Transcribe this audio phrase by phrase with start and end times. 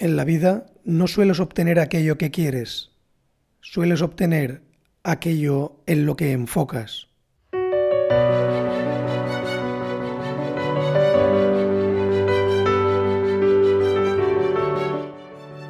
[0.00, 2.92] En la vida no sueles obtener aquello que quieres,
[3.60, 4.62] sueles obtener
[5.04, 7.08] aquello en lo que enfocas.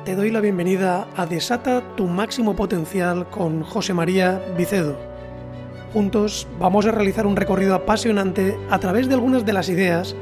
[0.04, 4.96] Te doy la bienvenida a Desata tu máximo potencial con José María Vicedo.
[5.92, 10.14] Juntos vamos a realizar un recorrido apasionante a través de algunas de las ideas,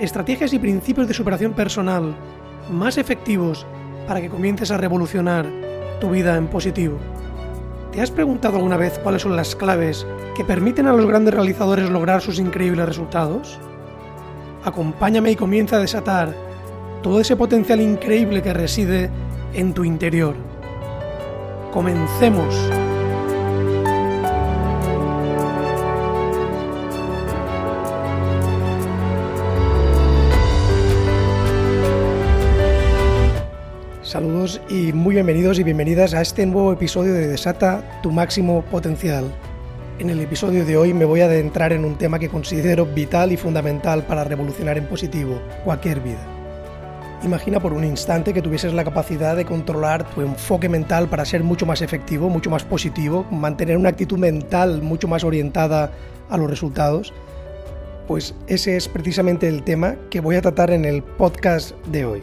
[0.00, 2.16] estrategias y principios de superación personal
[2.70, 3.66] más efectivos
[4.06, 5.46] para que comiences a revolucionar
[6.00, 6.98] tu vida en positivo.
[7.92, 10.06] ¿Te has preguntado alguna vez cuáles son las claves
[10.36, 13.58] que permiten a los grandes realizadores lograr sus increíbles resultados?
[14.64, 16.34] Acompáñame y comienza a desatar
[17.02, 19.10] todo ese potencial increíble que reside
[19.54, 20.34] en tu interior.
[21.72, 22.79] Comencemos.
[34.68, 39.30] Y muy bienvenidos y bienvenidas a este nuevo episodio de Desata tu máximo potencial.
[39.98, 43.32] En el episodio de hoy me voy a adentrar en un tema que considero vital
[43.32, 46.26] y fundamental para revolucionar en positivo cualquier vida.
[47.22, 51.44] Imagina por un instante que tuvieses la capacidad de controlar tu enfoque mental para ser
[51.44, 55.92] mucho más efectivo, mucho más positivo, mantener una actitud mental mucho más orientada
[56.30, 57.12] a los resultados.
[58.08, 62.22] Pues ese es precisamente el tema que voy a tratar en el podcast de hoy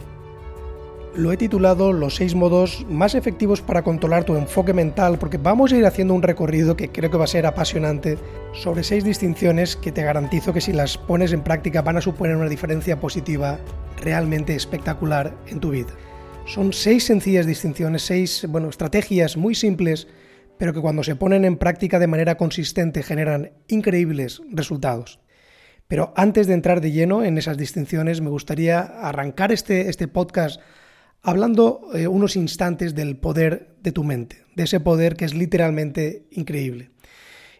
[1.14, 5.72] lo he titulado Los seis modos más efectivos para controlar tu enfoque mental, porque vamos
[5.72, 8.18] a ir haciendo un recorrido que creo que va a ser apasionante
[8.52, 12.36] sobre seis distinciones que te garantizo que si las pones en práctica van a suponer
[12.36, 13.58] una diferencia positiva
[14.00, 15.92] realmente espectacular en tu vida.
[16.46, 20.08] Son seis sencillas distinciones, seis bueno, estrategias muy simples,
[20.58, 25.20] pero que cuando se ponen en práctica de manera consistente generan increíbles resultados.
[25.88, 30.60] Pero antes de entrar de lleno en esas distinciones, me gustaría arrancar este, este podcast
[31.22, 36.26] hablando eh, unos instantes del poder de tu mente, de ese poder que es literalmente
[36.30, 36.90] increíble.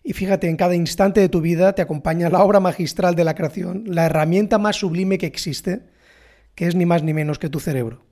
[0.02, 3.34] Y fíjate, en cada instante de tu vida te acompaña la obra magistral de la
[3.34, 5.82] creación, la herramienta más sublime que existe,
[6.54, 8.04] que es ni más ni menos que tu cerebro.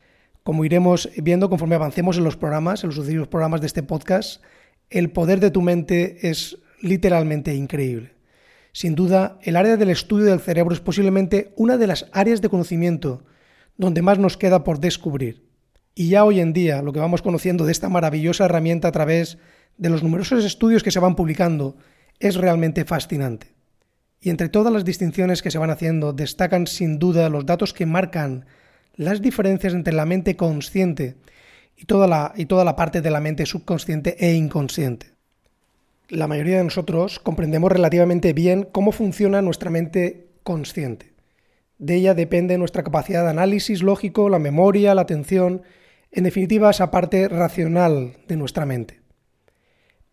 [0.43, 4.43] Como iremos viendo conforme avancemos en los programas, en los sucesivos programas de este podcast,
[4.91, 8.13] el poder de tu mente es literalmente increíble.
[8.73, 12.51] Sin duda, el área del estudio del cerebro es posiblemente una de las áreas de
[12.51, 13.25] conocimiento
[13.77, 15.47] donde más nos queda por descubrir.
[15.95, 19.39] Y ya hoy en día lo que vamos conociendo de esta maravillosa herramienta a través
[19.79, 21.77] de los numerosos estudios que se van publicando
[22.19, 23.55] es realmente fascinante.
[24.21, 27.87] Y entre todas las distinciones que se van haciendo destacan sin duda los datos que
[27.87, 28.47] marcan
[28.95, 31.17] las diferencias entre la mente consciente
[31.77, 35.13] y toda la, y toda la parte de la mente subconsciente e inconsciente.
[36.09, 41.16] La mayoría de nosotros comprendemos relativamente bien cómo funciona nuestra mente consciente.
[41.79, 45.63] De ella depende nuestra capacidad de análisis lógico, la memoria, la atención,
[46.11, 49.01] en definitiva esa parte racional de nuestra mente.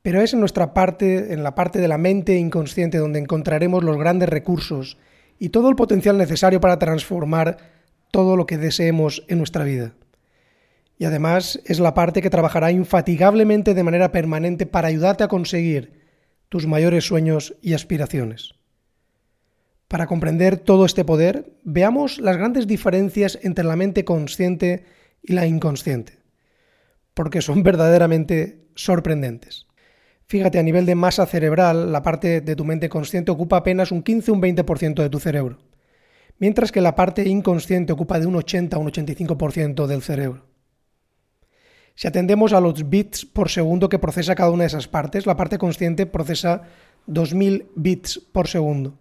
[0.01, 3.97] Pero es en nuestra parte, en la parte de la mente inconsciente donde encontraremos los
[3.97, 4.97] grandes recursos
[5.39, 7.57] y todo el potencial necesario para transformar
[8.11, 9.93] todo lo que deseemos en nuestra vida.
[10.97, 16.01] Y además es la parte que trabajará infatigablemente de manera permanente para ayudarte a conseguir
[16.49, 18.55] tus mayores sueños y aspiraciones.
[19.93, 24.85] Para comprender todo este poder, veamos las grandes diferencias entre la mente consciente
[25.21, 26.17] y la inconsciente,
[27.13, 29.67] porque son verdaderamente sorprendentes.
[30.25, 34.01] Fíjate, a nivel de masa cerebral, la parte de tu mente consciente ocupa apenas un
[34.01, 35.59] 15 o un 20% de tu cerebro,
[36.39, 40.47] mientras que la parte inconsciente ocupa de un 80 a un 85% del cerebro.
[41.93, 45.37] Si atendemos a los bits por segundo que procesa cada una de esas partes, la
[45.37, 46.63] parte consciente procesa
[47.05, 48.97] 2000 bits por segundo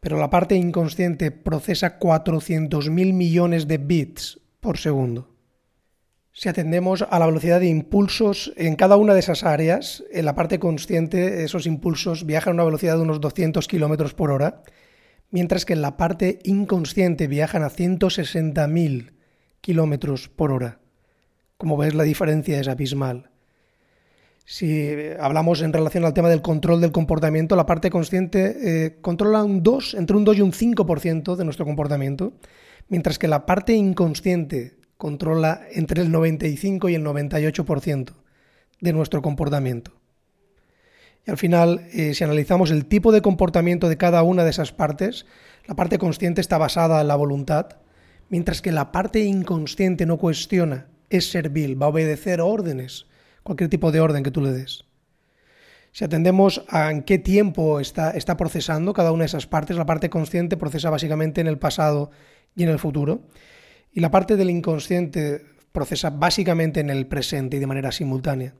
[0.00, 5.30] pero la parte inconsciente procesa 400.000 millones de bits por segundo.
[6.32, 10.34] Si atendemos a la velocidad de impulsos en cada una de esas áreas, en la
[10.34, 14.62] parte consciente esos impulsos viajan a una velocidad de unos 200 km por hora,
[15.30, 19.12] mientras que en la parte inconsciente viajan a 160.000
[19.60, 20.80] km por hora.
[21.56, 23.29] Como ves, la diferencia es abismal.
[24.52, 28.56] Si hablamos en relación al tema del control del comportamiento, la parte consciente
[28.86, 32.32] eh, controla un 2, entre un 2 y un 5% de nuestro comportamiento,
[32.88, 38.12] mientras que la parte inconsciente controla entre el 95 y el 98%
[38.80, 39.92] de nuestro comportamiento.
[41.24, 44.72] Y al final, eh, si analizamos el tipo de comportamiento de cada una de esas
[44.72, 45.26] partes,
[45.68, 47.76] la parte consciente está basada en la voluntad,
[48.28, 53.06] mientras que la parte inconsciente no cuestiona, es servil, va a obedecer órdenes
[53.50, 54.84] cualquier tipo de orden que tú le des.
[55.90, 59.86] Si atendemos a en qué tiempo está, está procesando cada una de esas partes, la
[59.86, 62.12] parte consciente procesa básicamente en el pasado
[62.54, 63.26] y en el futuro.
[63.92, 68.54] Y la parte del inconsciente procesa básicamente en el presente y de manera simultánea.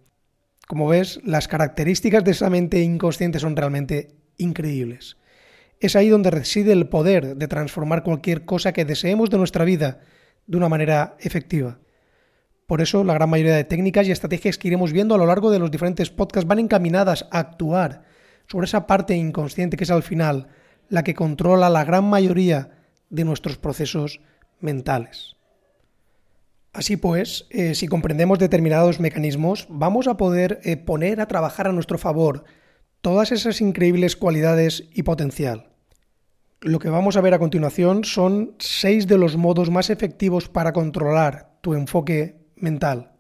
[0.66, 5.19] Como ves, las características de esa mente inconsciente son realmente increíbles.
[5.78, 10.00] Es ahí donde reside el poder de transformar cualquier cosa que deseemos de nuestra vida
[10.48, 11.78] de una manera efectiva.
[12.70, 15.50] Por eso la gran mayoría de técnicas y estrategias que iremos viendo a lo largo
[15.50, 18.05] de los diferentes podcasts van encaminadas a actuar
[18.46, 20.46] sobre esa parte inconsciente que es al final
[20.88, 22.70] la que controla la gran mayoría
[23.08, 24.20] de nuestros procesos
[24.61, 25.34] mentales.
[26.72, 31.73] Así pues, eh, si comprendemos determinados mecanismos, vamos a poder eh, poner a trabajar a
[31.73, 32.44] nuestro favor
[33.00, 35.73] todas esas increíbles cualidades y potencial.
[36.61, 40.73] Lo que vamos a ver a continuación son seis de los modos más efectivos para
[40.73, 43.12] controlar tu enfoque mental.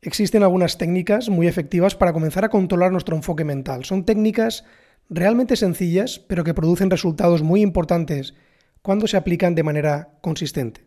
[0.00, 3.84] Existen algunas técnicas muy efectivas para comenzar a controlar nuestro enfoque mental.
[3.84, 4.64] Son técnicas
[5.10, 8.34] realmente sencillas, pero que producen resultados muy importantes
[8.82, 10.86] cuando se aplican de manera consistente.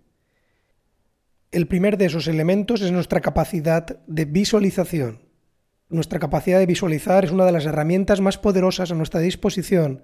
[1.51, 5.19] El primer de esos elementos es nuestra capacidad de visualización.
[5.89, 10.03] Nuestra capacidad de visualizar es una de las herramientas más poderosas a nuestra disposición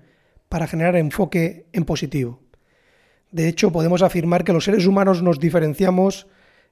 [0.50, 2.42] para generar enfoque en positivo.
[3.32, 6.28] De hecho, podemos afirmar que los seres humanos nos diferenciamos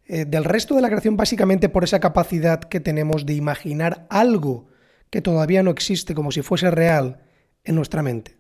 [0.08, 4.68] eh, del resto de la creación básicamente por esa capacidad que tenemos de imaginar algo
[5.10, 7.24] que todavía no existe como si fuese real
[7.64, 8.38] en nuestra mente.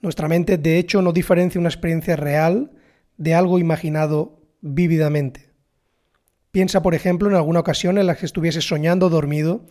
[0.00, 2.70] Nuestra mente, de hecho, no diferencia una experiencia real
[3.16, 5.50] de algo imaginado vívidamente.
[6.52, 9.66] Piensa, por ejemplo, en alguna ocasión en la que estuvieses soñando dormido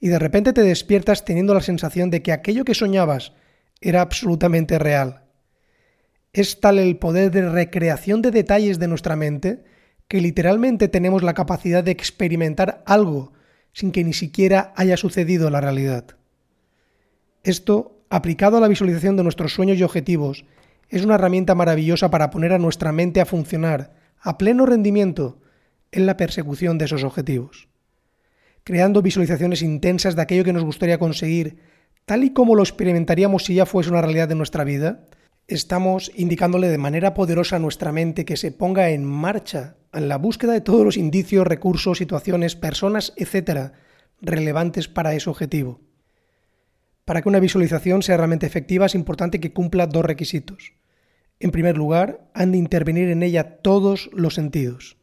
[0.00, 3.32] y de repente te despiertas teniendo la sensación de que aquello que soñabas
[3.80, 5.24] era absolutamente real.
[6.32, 9.64] Es tal el poder de recreación de detalles de nuestra mente
[10.08, 13.32] que literalmente tenemos la capacidad de experimentar algo
[13.72, 16.16] sin que ni siquiera haya sucedido la realidad.
[17.42, 20.44] Esto, aplicado a la visualización de nuestros sueños y objetivos,
[20.88, 25.40] es una herramienta maravillosa para poner a nuestra mente a funcionar a pleno rendimiento
[25.92, 27.68] en la persecución de esos objetivos,
[28.64, 31.58] creando visualizaciones intensas de aquello que nos gustaría conseguir,
[32.04, 35.04] tal y como lo experimentaríamos si ya fuese una realidad de nuestra vida,
[35.46, 40.16] estamos indicándole de manera poderosa a nuestra mente que se ponga en marcha en la
[40.16, 43.72] búsqueda de todos los indicios, recursos, situaciones, personas, etcétera,
[44.20, 45.80] relevantes para ese objetivo.
[47.04, 50.72] Para que una visualización sea realmente efectiva es importante que cumpla dos requisitos.
[51.38, 54.96] En primer lugar, han de intervenir en ella todos los sentidos.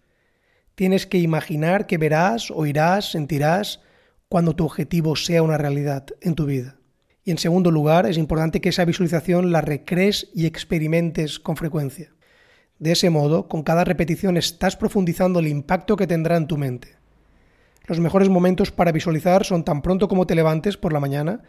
[0.76, 3.82] Tienes que imaginar que verás, oirás, sentirás
[4.28, 6.81] cuando tu objetivo sea una realidad en tu vida.
[7.24, 12.12] Y en segundo lugar, es importante que esa visualización la recrees y experimentes con frecuencia.
[12.80, 16.96] De ese modo, con cada repetición estás profundizando el impacto que tendrá en tu mente.
[17.86, 21.44] Los mejores momentos para visualizar son tan pronto como te levantes por la mañana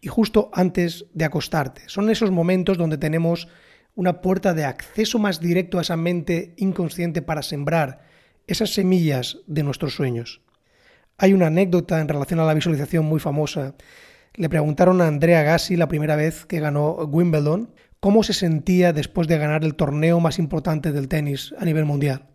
[0.00, 1.82] y justo antes de acostarte.
[1.88, 3.48] Son esos momentos donde tenemos
[3.94, 8.06] una puerta de acceso más directo a esa mente inconsciente para sembrar
[8.46, 10.40] esas semillas de nuestros sueños.
[11.16, 13.74] Hay una anécdota en relación a la visualización muy famosa.
[14.38, 19.28] Le preguntaron a Andrea Gassi la primera vez que ganó Wimbledon cómo se sentía después
[19.28, 22.28] de ganar el torneo más importante del tenis a nivel mundial.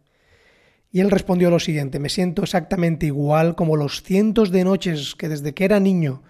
[0.91, 5.29] Y él respondió lo siguiente, me siento exactamente igual como los cientos de noches que
[5.29, 6.21] desde que era niño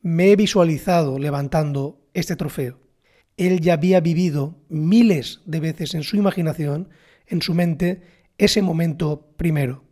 [0.00, 2.86] me he visualizado levantando este trofeo
[3.36, 6.88] él ya había vivido miles de veces en su imaginación,
[7.26, 8.02] en su mente,
[8.38, 9.84] ese momento primero.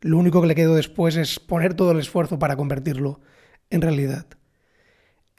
[0.00, 3.20] Lo único que le quedó después es poner todo el esfuerzo para convertirlo
[3.70, 4.26] en realidad.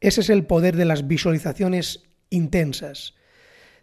[0.01, 3.15] Ese es el poder de las visualizaciones intensas.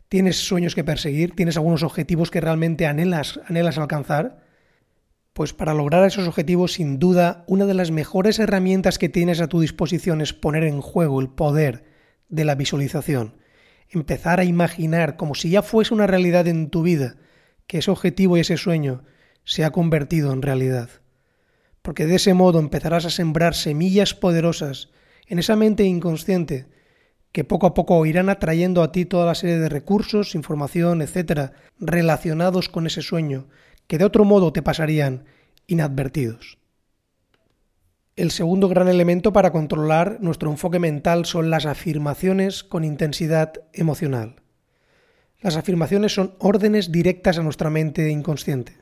[0.08, 1.35] ¿Tienes sueños que perseguir?
[1.35, 4.44] ¿Tienes algunos objetivos que realmente anhelas, anhelas alcanzar?
[5.32, 9.49] Pues para lograr esos objetivos, sin duda, una de las mejores herramientas que tienes a
[9.49, 11.85] tu disposición es poner en juego el poder
[12.28, 13.35] de la visualización
[13.88, 17.16] empezar a imaginar como si ya fuese una realidad en tu vida,
[17.66, 19.04] que ese objetivo y ese sueño
[19.44, 20.90] se ha convertido en realidad.
[21.82, 24.90] Porque de ese modo empezarás a sembrar semillas poderosas
[25.26, 26.66] en esa mente inconsciente
[27.33, 31.52] que poco a poco irán atrayendo a ti toda la serie de recursos, información, etcétera,
[31.78, 33.47] relacionados con ese sueño,
[33.87, 35.25] que de otro modo te pasarían
[35.66, 36.56] inadvertidos.
[38.16, 44.37] El segundo gran elemento para controlar nuestro enfoque mental son las afirmaciones con intensidad emocional.
[45.42, 48.78] Las afirmaciones son órdenes directas a nuestra mente inconsciente.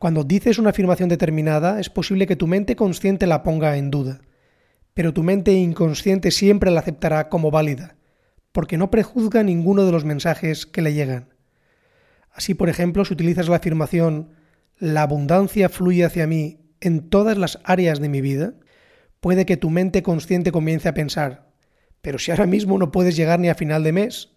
[0.00, 4.22] Cuando dices una afirmación determinada, es posible que tu mente consciente la ponga en duda,
[4.94, 7.96] pero tu mente inconsciente siempre la aceptará como válida,
[8.52, 11.34] porque no prejuzga ninguno de los mensajes que le llegan.
[12.32, 14.32] Así, por ejemplo, si utilizas la afirmación
[14.80, 18.54] la abundancia fluye hacia mí en todas las áreas de mi vida,
[19.20, 21.52] puede que tu mente consciente comience a pensar,
[22.00, 24.30] pero si ahora mismo no puedes llegar ni a final de mes,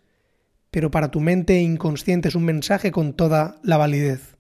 [0.70, 4.38] pero para tu mente inconsciente es un mensaje con toda la validez.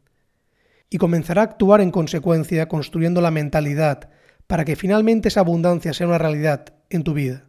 [0.89, 4.11] y comenzará a actuar en consecuencia construyendo la mentalidad
[4.47, 7.45] para que finalmente esa abundancia sea una realidad en tu vida.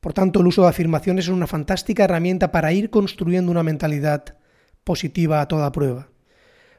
[0.00, 4.36] Por tanto, el uso de afirmaciones es una fantástica herramienta para ir construyendo una mentalidad
[4.84, 6.08] positiva a toda prueba.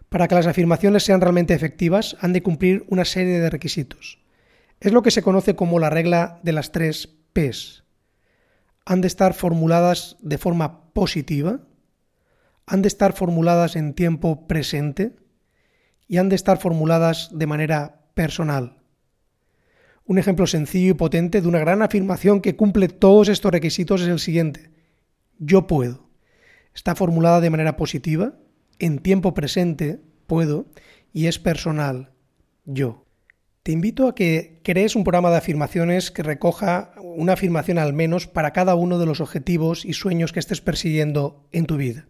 [0.10, 4.20] Para que las afirmaciones sean realmente efectivas, han de cumplir una serie de requisitos.
[4.80, 7.84] Es lo que se conoce como la regla de las tres Ps.
[8.86, 11.60] Han de estar formuladas de forma positiva,
[12.66, 15.18] han de estar formuladas en tiempo presente
[16.08, 18.77] y han de estar formuladas de manera personal.
[20.08, 24.08] Un ejemplo sencillo y potente de una gran afirmación que cumple todos estos requisitos es
[24.08, 24.72] el siguiente.
[25.38, 26.08] Yo puedo.
[26.74, 28.36] Está formulada de manera positiva,
[28.80, 30.68] en tiempo presente, puedo,
[31.12, 32.12] y es personal,
[32.64, 33.04] yo.
[33.64, 38.28] Te invito a que crees un programa de afirmaciones que recoja una afirmación al menos
[38.28, 42.08] para cada uno de los objetivos y sueños que estés persiguiendo en tu vida.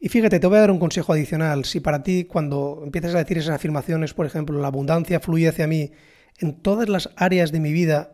[0.00, 1.66] Y fíjate, te voy a dar un consejo adicional.
[1.66, 5.66] Si para ti cuando empiezas a decir esas afirmaciones, por ejemplo, la abundancia fluye hacia
[5.66, 5.92] mí
[6.38, 8.12] en todas las áreas de mi vida,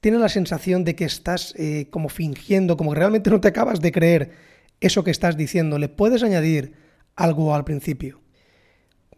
[0.00, 3.80] tienes la sensación de que estás eh, como fingiendo, como que realmente no te acabas
[3.80, 4.32] de creer
[4.80, 6.74] eso que estás diciendo, le puedes añadir
[7.14, 8.20] algo al principio.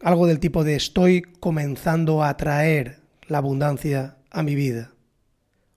[0.01, 4.93] Algo del tipo de estoy comenzando a atraer la abundancia a mi vida.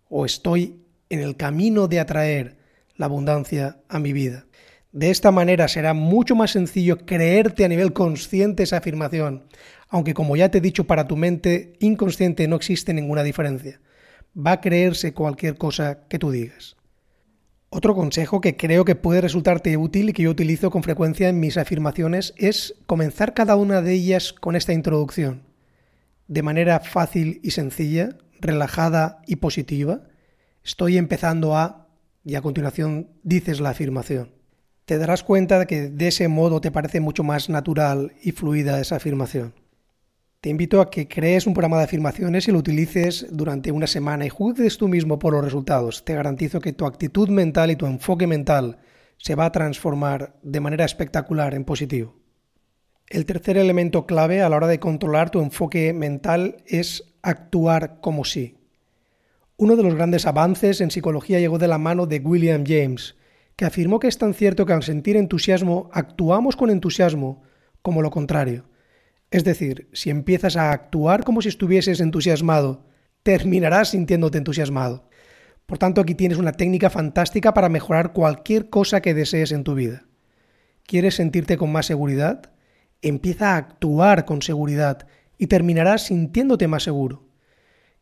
[0.08, 2.58] O estoy en el camino de atraer
[2.96, 4.44] la abundancia a mi vida.
[4.92, 9.44] De esta manera será mucho más sencillo creerte a nivel consciente esa afirmación,
[9.88, 13.80] aunque como ya te he dicho, para tu mente inconsciente no existe ninguna diferencia.
[14.34, 16.76] Va a creerse cualquier cosa que tú digas.
[17.70, 21.38] Otro consejo que creo que puede resultarte útil y que yo utilizo con frecuencia en
[21.38, 25.42] mis afirmaciones es comenzar cada una de ellas con esta introducción.
[26.28, 30.04] De manera fácil y sencilla, relajada y positiva,
[30.64, 31.88] estoy empezando a...
[32.24, 34.37] y a continuación dices la afirmación.
[34.88, 38.80] Te darás cuenta de que de ese modo te parece mucho más natural y fluida
[38.80, 39.52] esa afirmación.
[40.40, 44.24] Te invito a que crees un programa de afirmaciones y lo utilices durante una semana
[44.24, 46.06] y juzgues tú mismo por los resultados.
[46.06, 48.78] Te garantizo que tu actitud mental y tu enfoque mental
[49.18, 52.16] se va a transformar de manera espectacular en positivo.
[53.08, 58.24] El tercer elemento clave a la hora de controlar tu enfoque mental es actuar como
[58.24, 58.56] si.
[59.58, 63.17] Uno de los grandes avances en psicología llegó de la mano de William James,
[63.58, 67.42] que afirmó que es tan cierto que al sentir entusiasmo actuamos con entusiasmo
[67.82, 68.66] como lo contrario.
[69.32, 72.84] Es decir, si empiezas a actuar como si estuvieses entusiasmado,
[73.24, 75.08] terminarás sintiéndote entusiasmado.
[75.66, 79.74] Por tanto, aquí tienes una técnica fantástica para mejorar cualquier cosa que desees en tu
[79.74, 80.04] vida.
[80.86, 82.52] ¿Quieres sentirte con más seguridad?
[83.02, 87.26] Empieza a actuar con seguridad y terminarás sintiéndote más seguro.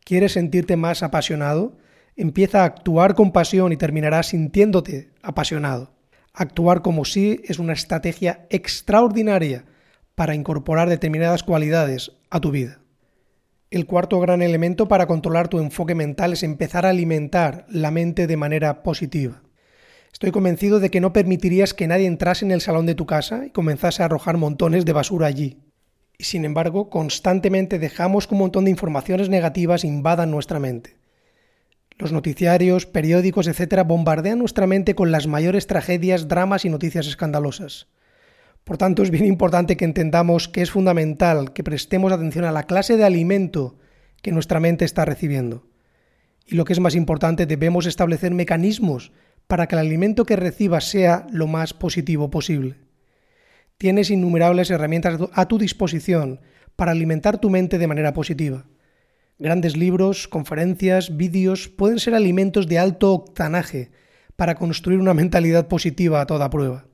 [0.03, 1.79] ¿Quieres sentirte más apasionado?
[2.19, 5.93] Empieza a actuar con pasión y terminarás sintiéndote apasionado.
[6.33, 9.65] Actuar como sí es una estrategia extraordinaria
[10.15, 12.79] para incorporar determinadas cualidades a tu vida.
[13.69, 18.25] El cuarto gran elemento para controlar tu enfoque mental es empezar a alimentar la mente
[18.25, 19.43] de manera positiva.
[20.11, 23.45] Estoy convencido de que no permitirías que nadie entrase en el salón de tu casa
[23.45, 25.59] y comenzase a arrojar montones de basura allí.
[26.17, 30.97] Y sin embargo, constantemente dejamos que un montón de informaciones negativas invadan nuestra mente.
[31.99, 33.83] Los noticiarios, periódicos, etc.
[33.85, 37.87] bombardean nuestra mente con las mayores tragedias, dramas y noticias escandalosas.
[38.63, 42.63] Por tanto, es bien importante que entendamos que es fundamental que prestemos atención a la
[42.63, 43.77] clase de alimento
[44.21, 45.65] que nuestra mente está recibiendo.
[46.45, 49.11] Y lo que es más importante, debemos establecer mecanismos
[49.47, 52.75] para que el alimento que recibas sea lo más positivo posible.
[53.77, 56.41] Tienes innumerables herramientas a tu disposición
[56.75, 58.65] para alimentar tu mente de manera positiva.
[59.39, 63.91] Grandes libros, conferencias, vídeos pueden ser alimentos de alto octanaje
[64.35, 66.87] para construir una mentalidad positiva a toda prueba.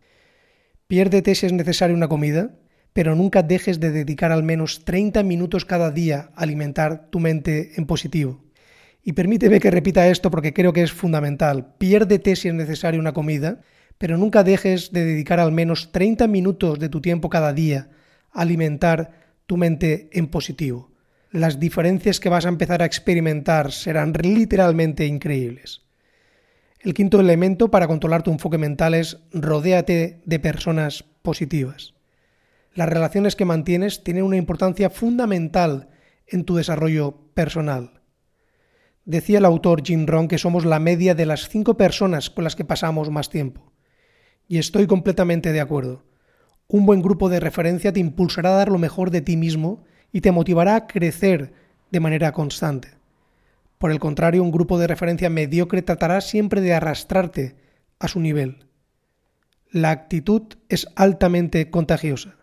[0.87, 2.59] Piérdete si es necesaria una comida,
[2.91, 7.71] pero nunca dejes de dedicar al menos 30 minutos cada día a alimentar tu mente
[7.77, 8.43] en positivo.
[9.01, 11.75] Y permíteme que repita esto porque creo que es fundamental.
[11.77, 13.61] Piérdete si es necesaria una comida,
[13.97, 17.89] pero nunca dejes de dedicar al menos 30 minutos de tu tiempo cada día
[18.33, 19.11] a alimentar
[19.45, 20.92] tu mente en positivo.
[21.33, 25.81] Las diferencias que vas a empezar a experimentar serán literalmente increíbles.
[26.79, 31.95] El quinto elemento para controlar tu enfoque mental es rodéate de personas positivas.
[32.75, 35.89] Las relaciones que mantienes tienen una importancia fundamental
[36.27, 38.01] en tu desarrollo personal.
[39.03, 42.55] Decía el autor Jim Rohn que somos la media de las cinco personas con las
[42.55, 43.73] que pasamos más tiempo.
[44.47, 46.05] Y estoy completamente de acuerdo.
[46.67, 50.21] Un buen grupo de referencia te impulsará a dar lo mejor de ti mismo y
[50.21, 51.51] te motivará a crecer
[51.91, 52.89] de manera constante.
[53.79, 57.57] Por el contrario, un grupo de referencia mediocre tratará siempre de arrastrarte
[57.99, 58.65] a su nivel.
[59.69, 62.37] La actitud es altamente contagiosa.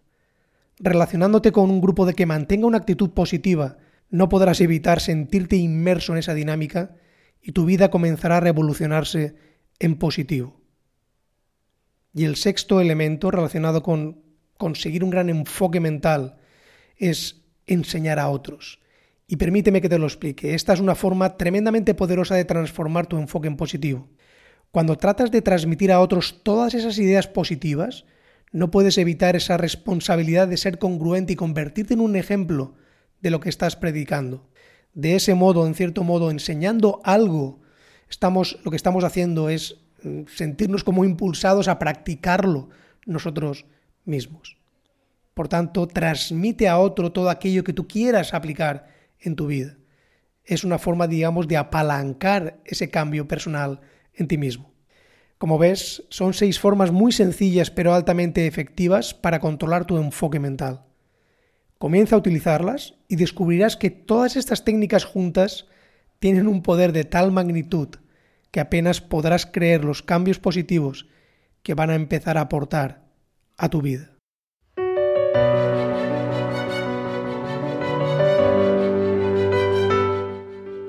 [0.82, 3.76] relacionándote con un grupo de que mantenga una actitud positiva,
[4.08, 6.96] no podrás evitar sentirte inmerso en esa dinámica
[7.42, 9.34] y tu vida comenzará a revolucionarse
[9.78, 10.58] en positivo.
[12.14, 14.22] Y el sexto elemento relacionado con
[14.56, 16.38] conseguir un gran enfoque mental
[16.96, 17.39] es
[17.72, 18.80] enseñar a otros.
[19.26, 20.54] Y permíteme que te lo explique.
[20.54, 24.08] Esta es una forma tremendamente poderosa de transformar tu enfoque en positivo.
[24.72, 28.04] Cuando tratas de transmitir a otros todas esas ideas positivas,
[28.52, 32.74] no puedes evitar esa responsabilidad de ser congruente y convertirte en un ejemplo
[33.20, 34.48] de lo que estás predicando.
[34.94, 37.60] De ese modo, en cierto modo, enseñando algo,
[38.08, 42.68] estamos, lo que estamos haciendo es mm, sentirnos como impulsados a practicarlo
[43.06, 43.66] nosotros
[44.04, 44.60] mismos.
[45.34, 49.76] Por tanto, transmite a otro todo aquello que tú quieras aplicar en tu vida.
[50.44, 53.80] Es una forma, digamos, de apalancar ese cambio personal
[54.14, 54.72] en ti mismo.
[55.38, 60.84] Como ves, son seis formas muy sencillas pero altamente efectivas para controlar tu enfoque mental.
[61.78, 65.66] Comienza a utilizarlas y descubrirás que todas estas técnicas juntas
[66.18, 67.88] tienen un poder de tal magnitud
[68.50, 71.06] que apenas podrás creer los cambios positivos
[71.62, 73.06] que van a empezar a aportar
[73.56, 74.19] a tu vida.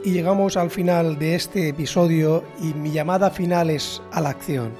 [0.03, 4.71] Y llegamos al final de este episodio y mi llamada final es a la acción.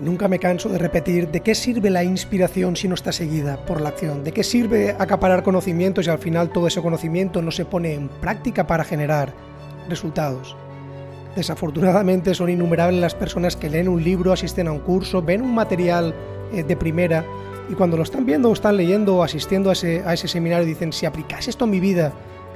[0.00, 3.80] Nunca me canso de repetir de qué sirve la inspiración si no está seguida por
[3.80, 7.64] la acción, de qué sirve acaparar conocimientos y al final todo ese conocimiento no se
[7.64, 9.34] pone en práctica para generar
[9.88, 10.56] resultados.
[11.34, 15.52] Desafortunadamente son innumerables las personas que leen un libro, asisten a un curso, ven un
[15.52, 16.14] material
[16.52, 17.24] eh, de primera
[17.68, 20.64] y cuando lo están viendo o están leyendo o asistiendo a ese, a ese seminario
[20.64, 22.12] dicen si aplicase esto en mi vida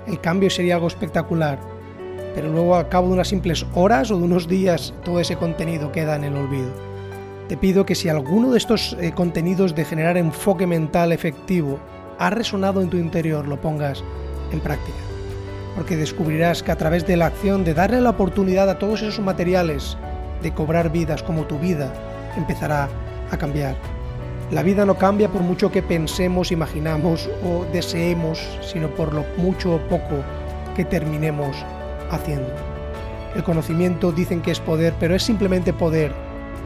[0.06, 1.58] el cambio sería algo espectacular,
[2.34, 5.90] pero luego a cabo de unas simples horas o de unos días todo ese contenido
[5.92, 6.70] queda en el olvido.
[7.48, 11.78] Te pido que si alguno de estos eh, contenidos de generar enfoque mental efectivo
[12.18, 14.02] ha resonado en tu interior, lo pongas
[14.52, 14.98] en práctica.
[15.76, 19.20] Porque descubrirás que a través de la acción de darle la oportunidad a todos esos
[19.20, 19.96] materiales
[20.42, 21.92] de cobrar vidas como tu vida
[22.36, 22.88] empezará
[23.30, 23.76] a cambiar.
[24.50, 29.74] La vida no cambia por mucho que pensemos, imaginamos o deseemos, sino por lo mucho
[29.74, 30.22] o poco
[30.76, 31.56] que terminemos
[32.12, 32.54] haciendo.
[33.34, 36.12] El conocimiento dicen que es poder, pero es simplemente poder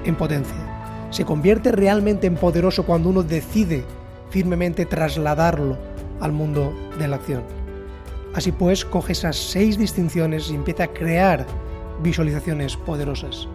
[0.04, 1.08] en potencia.
[1.08, 3.84] Se convierte realmente en poderoso cuando uno decide
[4.28, 5.78] firmemente trasladarlo
[6.20, 7.42] al mundo de la acción.
[8.34, 11.46] Así pues, coge esas seis distinciones y empieza a crear
[12.02, 13.48] visualizaciones poderosas.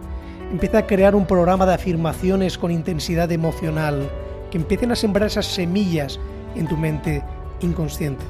[0.50, 4.08] Empieza a crear un programa de afirmaciones con intensidad emocional
[4.50, 6.20] que empiecen a sembrar esas semillas
[6.54, 7.22] en tu mente
[7.60, 8.24] inconsciente.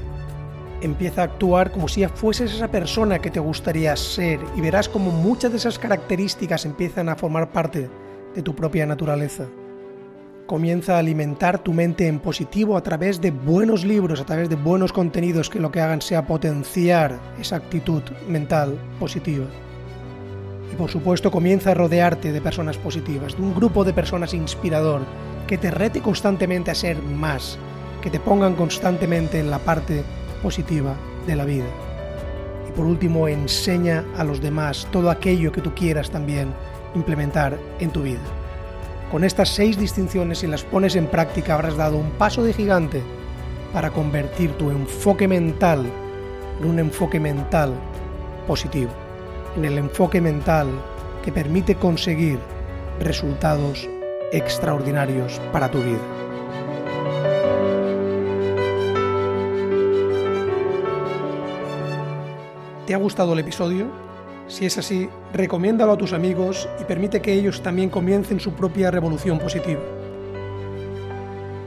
[0.81, 5.11] Empieza a actuar como si fueses esa persona que te gustaría ser y verás como
[5.11, 7.87] muchas de esas características empiezan a formar parte
[8.33, 9.45] de tu propia naturaleza.
[10.47, 14.55] Comienza a alimentar tu mente en positivo a través de buenos libros, a través de
[14.55, 19.45] buenos contenidos que lo que hagan sea potenciar esa actitud mental positiva.
[20.71, 25.01] Y por supuesto comienza a rodearte de personas positivas, de un grupo de personas inspirador,
[25.47, 27.57] que te rete constantemente a ser más,
[28.01, 30.03] que te pongan constantemente en la parte
[30.43, 31.67] positiva de la vida.
[32.67, 36.53] Y por último, enseña a los demás todo aquello que tú quieras también
[36.95, 38.19] implementar en tu vida.
[39.11, 43.01] Con estas seis distinciones, si las pones en práctica, habrás dado un paso de gigante
[43.71, 45.85] para convertir tu enfoque mental
[46.59, 47.73] en un enfoque mental
[48.47, 49.06] positivo
[49.57, 50.67] en el enfoque mental
[51.23, 52.39] que permite conseguir
[52.99, 53.89] resultados
[54.31, 55.99] extraordinarios para tu vida.
[62.85, 63.87] ¿Te ha gustado el episodio?
[64.47, 68.91] Si es así, recomiéndalo a tus amigos y permite que ellos también comiencen su propia
[68.91, 69.81] revolución positiva.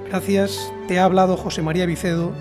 [0.08, 2.32] Gracias, te ha hablado José María Vicedo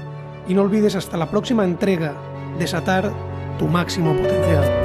[0.47, 2.13] y no olvides hasta la próxima entrega
[2.57, 3.11] desatar
[3.59, 4.78] tu máximo potencial.